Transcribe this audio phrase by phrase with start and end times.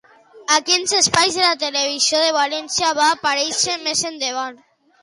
[0.53, 4.65] A quins espais de la televisió de València va aparèixer més endavant?